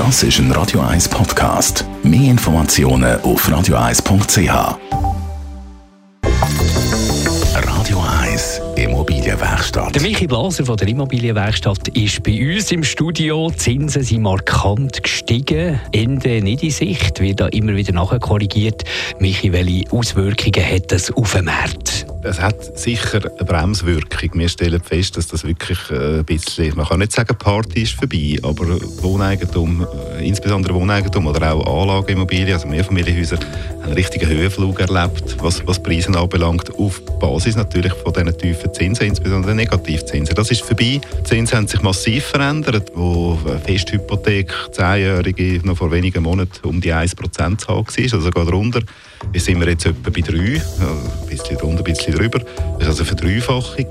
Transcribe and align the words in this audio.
Das 0.00 0.22
ist 0.22 0.38
ein 0.38 0.50
Radio 0.52 0.80
1 0.80 1.10
Podcast. 1.10 1.84
Mehr 2.02 2.30
Informationen 2.30 3.20
auf 3.20 3.46
radio1.ch. 3.46 4.78
Radio 7.52 8.02
1 8.22 8.62
Immobilienwerkstatt. 8.76 9.94
Der 9.94 10.00
Michi 10.00 10.26
Blaser 10.26 10.64
von 10.64 10.78
der 10.78 10.88
Immobilienwerkstatt 10.88 11.88
ist 11.88 12.22
bei 12.22 12.56
uns 12.56 12.72
im 12.72 12.82
Studio. 12.82 13.50
Die 13.50 13.56
Zinsen 13.58 14.02
sind 14.02 14.22
markant 14.22 15.02
gestiegen. 15.02 15.78
Ende 15.92 16.40
nicht 16.40 16.62
in 16.62 16.70
Sicht, 16.70 17.20
wird 17.20 17.40
da 17.40 17.48
immer 17.48 17.76
wieder 17.76 17.92
nachkorrigiert. 17.92 18.84
Michi, 19.18 19.52
welche 19.52 19.84
Auswirkungen 19.92 20.64
hat 20.64 20.90
das 20.92 21.12
auf 21.12 21.34
den 21.34 21.44
Markt? 21.44 22.06
Es 22.22 22.38
hat 22.38 22.78
sicher 22.78 23.20
eine 23.24 23.44
Bremswirkung. 23.46 24.30
Wir 24.34 24.48
stellen 24.50 24.82
fest, 24.82 25.16
dass 25.16 25.26
das 25.28 25.42
wirklich 25.42 25.78
äh, 25.90 26.18
ein 26.18 26.24
bisschen, 26.24 26.76
man 26.76 26.86
kann 26.86 26.98
nicht 26.98 27.12
sagen, 27.12 27.34
Party 27.38 27.82
ist 27.82 27.94
vorbei, 27.94 28.36
aber 28.42 28.66
Wohneigentum, 29.02 29.86
äh, 30.18 30.28
insbesondere 30.28 30.74
Wohneigentum 30.74 31.26
oder 31.26 31.54
auch 31.54 31.82
Anlageimmobilien, 31.82 32.52
also 32.52 32.68
Mehrfamilienhäuser, 32.68 33.38
haben 33.38 33.84
einen 33.84 33.92
richtigen 33.94 34.28
Höhenflug 34.28 34.80
erlebt, 34.80 35.38
was, 35.40 35.66
was 35.66 35.82
Preise 35.82 36.10
anbelangt, 36.16 36.74
auf 36.78 37.00
Basis 37.18 37.56
natürlich 37.56 37.94
von 37.94 38.12
diesen 38.12 38.36
tiefen 38.36 38.74
Zinsen, 38.74 39.06
insbesondere 39.06 39.54
Negativzinsen. 39.54 40.34
Das 40.34 40.50
ist 40.50 40.60
vorbei. 40.60 41.00
Die 41.00 41.24
Zinsen 41.24 41.56
haben 41.56 41.68
sich 41.68 41.80
massiv 41.80 42.26
verändert, 42.26 42.92
wo 42.94 43.38
Festhypothek, 43.64 44.52
10-jährige, 44.72 45.66
noch 45.66 45.78
vor 45.78 45.90
wenigen 45.90 46.22
Monaten 46.22 46.68
um 46.68 46.82
die 46.82 46.92
1% 46.92 47.16
Zahl 47.56 47.76
war, 47.76 47.84
also 47.86 48.30
darunter. 48.30 48.82
Jetzt 49.32 49.46
sind 49.46 49.58
wir 49.60 49.68
jetzt 49.68 49.86
etwa 49.86 50.10
bei 50.10 50.20
3, 50.20 50.36
ein 50.36 50.60
bisschen 51.36 51.56
drunter, 51.56 51.78
ein 51.78 51.84
bisschen 51.84 52.14
drüber. 52.14 52.38
Das 52.38 52.82
ist 52.82 52.88
also 52.88 53.02
eine 53.02 53.06
Verdreifachung. 53.06 53.86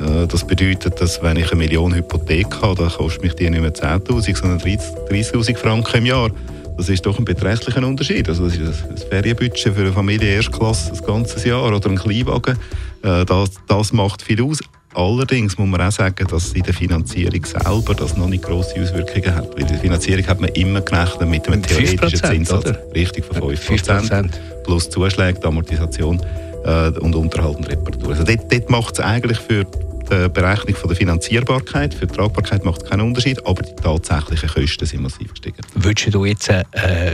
Äh, 0.00 0.26
das 0.26 0.46
bedeutet, 0.46 1.00
dass 1.00 1.22
wenn 1.22 1.36
ich 1.36 1.50
eine 1.50 1.58
Million 1.58 1.94
Hypothek 1.94 2.62
habe, 2.62 2.76
dann 2.76 2.90
kostet 2.90 3.22
mich 3.22 3.34
die 3.34 3.50
nicht 3.50 3.60
mehr 3.60 3.72
10'000, 3.72 4.36
sondern 4.36 4.58
30'000 4.58 5.56
Franken 5.56 5.98
im 5.98 6.06
Jahr. 6.06 6.30
Das 6.76 6.88
ist 6.88 7.04
doch 7.04 7.18
ein 7.18 7.24
beträchtlicher 7.24 7.84
Unterschied. 7.84 8.28
Also 8.28 8.44
das 8.44 8.56
ist 8.56 8.84
ein 8.88 8.96
Ferienbudget 9.10 9.74
für 9.74 9.80
eine 9.80 9.92
Familie 9.92 10.36
Erstklasse 10.36 10.90
das 10.90 11.02
ganze 11.02 11.48
Jahr 11.48 11.74
oder 11.74 11.90
ein 11.90 11.96
Kleinwagen. 11.96 12.56
Äh, 13.02 13.24
das, 13.24 13.50
das 13.66 13.92
macht 13.92 14.22
viel 14.22 14.42
aus. 14.42 14.60
Allerdings 14.94 15.58
muss 15.58 15.68
man 15.68 15.80
auch 15.80 15.92
sagen, 15.92 16.26
dass 16.28 16.52
in 16.52 16.62
der 16.62 16.72
Finanzierung 16.72 17.44
selber 17.44 17.94
das 17.94 18.16
noch 18.16 18.28
nicht 18.28 18.44
grosse 18.44 18.80
Auswirkungen 18.80 19.34
hat. 19.34 19.56
Weil 19.56 19.66
der 19.66 19.78
Finanzierung 19.78 20.26
hat 20.26 20.40
man 20.40 20.50
immer 20.50 20.80
gerechnet 20.80 21.28
mit 21.28 21.46
einem 21.46 21.62
theoretischen 21.62 22.18
Zinssatz. 22.18 22.64
Oder? 22.64 22.78
Richtig, 22.94 23.24
von 23.24 23.36
5%, 23.36 24.08
5%. 24.08 24.30
plus 24.64 24.88
Zuschläge, 24.88 25.44
Amortisation 25.44 26.20
äh, 26.64 26.98
und 26.98 27.14
Unterhalt 27.14 27.56
und 27.56 27.68
Reparatur. 27.68 28.10
Also 28.10 28.24
dort, 28.24 28.52
dort 28.52 28.70
macht 28.70 28.94
es 28.94 29.00
eigentlich 29.00 29.38
für 29.38 29.64
die 29.64 30.28
Berechnung 30.30 30.74
von 30.74 30.88
der 30.88 30.96
Finanzierbarkeit, 30.96 31.92
für 31.92 32.06
die 32.06 32.14
Tragbarkeit 32.14 32.64
macht 32.64 32.82
es 32.82 32.88
keinen 32.88 33.02
Unterschied, 33.02 33.44
aber 33.46 33.62
die 33.62 33.74
tatsächlichen 33.74 34.48
Kosten 34.48 34.86
sind 34.86 35.02
massiv 35.02 35.30
gestiegen. 35.30 35.58
Würdest 35.74 36.14
du 36.14 36.24
jetzt 36.24 36.48
äh, 36.48 36.64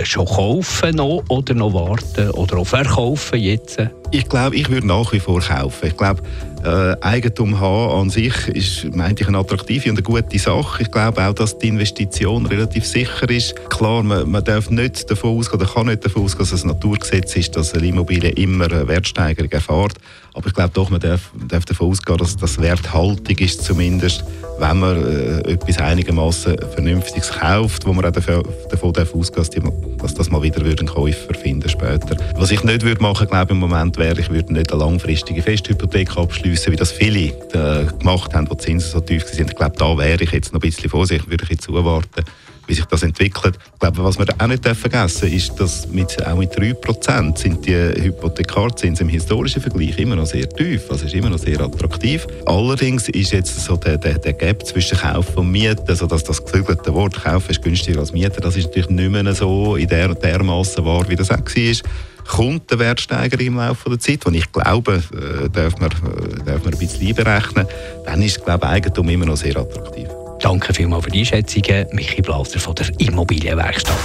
schon 0.05 0.27
kaufen 0.27 0.97
noch 0.97 1.25
oder 1.29 1.55
noch 1.55 1.75
warten 1.75 2.31
oder 2.31 2.59
auch 2.59 2.67
verkaufen 2.67 3.41
jetzt? 3.41 3.79
Ich 4.15 4.29
glaube, 4.29 4.55
ich 4.55 4.71
würde 4.71 4.87
nach 4.87 5.13
wie 5.13 5.19
vor 5.19 5.41
kaufen. 5.41 5.89
Ich 5.89 5.97
glaube, 5.97 6.23
äh, 6.63 6.95
Eigentum 7.05 7.59
haben 7.59 8.03
an 8.03 8.11
sich 8.11 8.47
ist, 8.47 8.95
meinte 8.95 9.25
ich, 9.25 9.29
eine 9.29 9.39
attraktive 9.39 9.91
und 9.91 9.97
eine 9.97 10.05
gute 10.05 10.39
Sache. 10.39 10.85
Ich 10.85 10.91
glaube 10.93 11.21
auch, 11.27 11.35
dass 11.35 11.59
die 11.59 11.67
Investition 11.67 12.47
relativ 12.47 12.87
sicher 12.87 13.29
ist. 13.29 13.57
Klar, 13.71 14.05
man, 14.05 14.31
man 14.31 14.45
darf 14.45 14.71
nicht 14.71 15.11
davon 15.11 15.37
ausgehen, 15.37 15.61
oder 15.61 15.69
kann 15.69 15.87
nicht 15.87 16.05
davon 16.05 16.23
ausgehen, 16.23 16.45
dass 16.45 16.53
es 16.53 16.63
ein 16.63 16.69
Naturgesetz 16.69 17.35
ist, 17.35 17.57
dass 17.57 17.75
eine 17.75 17.89
Immobilie 17.89 18.31
immer 18.31 18.67
eine 18.67 18.87
Wertsteigerung 18.87 19.51
erfährt. 19.51 19.95
Aber 20.33 20.47
ich 20.47 20.55
glaube 20.55 20.71
doch, 20.73 20.91
man 20.91 21.01
darf, 21.01 21.33
darf 21.49 21.65
davon 21.65 21.91
ausgehen, 21.91 22.19
dass 22.19 22.37
das 22.37 22.61
werthaltig 22.61 23.41
ist 23.41 23.65
zumindest, 23.65 24.23
wenn 24.59 24.79
man 24.79 24.97
äh, 24.97 25.53
etwas 25.53 25.79
einigermaßen 25.79 26.57
Vernünftiges 26.73 27.31
kauft, 27.31 27.87
wo 27.87 27.93
man 27.93 28.05
auch 28.05 28.13
davon, 28.13 28.43
davon 28.71 28.93
ausgehen 29.15 29.73
dass 29.99 30.15
das 30.15 30.31
mal 30.31 30.43
wieder 30.43 30.61
einen 30.61 30.87
Käufer 30.87 31.35
finden 31.35 31.69
später. 31.69 32.17
Was 32.37 32.51
ich 32.51 32.63
nicht 32.63 32.83
würde 32.83 33.03
machen, 33.03 33.27
glaube 33.27 33.53
im 33.53 33.59
Moment 33.59 33.97
wäre, 33.97 34.21
ich 34.21 34.31
würde 34.31 34.53
nicht 34.53 34.71
eine 34.71 34.81
langfristige 34.81 35.43
Festhypothek 35.43 36.17
abschließen, 36.17 36.73
wie 36.73 36.77
das 36.77 36.93
viele 36.93 37.29
äh, 37.53 37.87
gemacht 37.99 38.35
haben, 38.35 38.49
wo 38.51 38.55
die 38.55 38.65
Zinsen 38.65 38.91
so 38.91 39.01
tief 39.01 39.25
sind. 39.25 39.51
Ich 39.51 39.57
glaube, 39.57 39.77
da 39.79 39.97
wäre 39.97 40.23
ich 40.23 40.33
jetzt 40.33 40.53
noch 40.53 40.61
ein 40.61 40.69
bisschen 40.69 40.91
vorsichtig, 40.91 41.31
würde 41.31 41.45
ich 41.45 41.51
jetzt 41.51 41.65
zuwarten 41.65 42.25
wie 42.67 42.75
sich 42.75 42.85
das 42.87 43.03
entwickelt. 43.03 43.59
Ich 43.75 43.79
glaube, 43.79 44.05
was 44.05 44.19
wir 44.19 44.27
auch 44.39 44.47
nicht 44.47 44.67
vergessen 44.67 45.33
ist, 45.33 45.59
dass 45.59 45.89
mit, 45.89 46.25
auch 46.27 46.37
mit 46.37 46.53
3% 46.53 47.39
sind 47.39 47.67
die 47.67 47.75
Hypothekarzinsen 47.75 49.07
im 49.07 49.13
historischen 49.13 49.61
Vergleich 49.61 49.99
immer 49.99 50.17
noch 50.17 50.27
sehr 50.27 50.49
tief. 50.49 50.83
Also 50.91 51.07
ist 51.07 51.15
immer 51.15 51.31
noch 51.31 51.39
sehr 51.39 51.61
attraktiv. 51.61 52.27
Allerdings 52.47 53.09
ist 53.09 53.33
jetzt 53.33 53.65
so 53.65 53.77
der, 53.77 53.99
der, 53.99 54.19
der 54.19 54.33
Gap 54.33 54.65
zwischen 54.67 54.99
Kauf 54.99 55.37
und 55.37 55.51
Mieten, 55.51 55.85
also 55.89 56.07
dass 56.07 56.25
das 56.25 56.43
geflügelte 56.43 56.93
Wort 56.95 57.23
Kauf 57.23 57.49
ist 57.51 57.63
günstiger 57.63 58.01
als 58.01 58.13
Mieten, 58.13 58.41
das 58.41 58.57
ist 58.57 58.67
natürlich 58.67 58.91
nicht 58.91 59.11
mehr 59.11 59.35
so 59.35 59.77
in 59.77 59.89
der, 59.89 60.15
der 60.15 60.43
Masse 60.43 60.85
wahr, 60.85 61.05
wie 61.09 61.17
das 61.17 61.31
auch 61.31 61.39
war 61.39 61.83
kommt 62.27 62.71
der 62.71 62.79
Wertsteiger 62.79 63.39
im 63.41 63.57
Laufe 63.57 63.91
der 63.91 63.99
Zeit, 63.99 64.27
und 64.27 64.35
ich 64.35 64.51
glaube, 64.51 65.03
äh, 65.13 65.49
darf 65.51 65.79
man, 65.79 65.91
äh, 65.91 66.45
darf 66.45 66.65
man 66.65 66.73
ein 66.73 66.79
bisschen 66.79 67.15
berechnen, 67.15 67.67
dann 68.05 68.23
ist 68.23 68.45
glaube 68.45 68.67
Eigentum 68.67 69.09
immer 69.09 69.27
noch 69.27 69.37
sehr 69.37 69.57
attraktiv. 69.57 70.09
Danke 70.45 70.75
vielmals 70.75 71.05
für 71.05 71.11
die 71.11 71.21
Einschätzungen, 71.21 71.87
Michi 71.93 72.21
Blaser 72.21 72.61
von 72.61 72.75
der 72.75 72.87
Immobilienwerkstatt. 72.99 73.97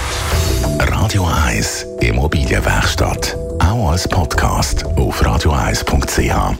Radio 0.78 1.28
1 1.46 1.86
Immobilienwerkstatt, 2.00 3.36
auch 3.58 3.90
als 3.90 4.08
Podcast 4.08 4.86
auf 4.96 5.22
radio1.ch. 5.22 6.56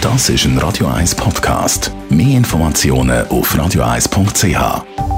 Das 0.00 0.28
ist 0.28 0.44
ein 0.44 0.56
Radio 0.58 0.86
1 0.86 1.16
Podcast. 1.16 1.90
Mehr 2.08 2.36
Informationen 2.36 3.26
auf 3.26 3.52
radio1.ch. 3.52 5.15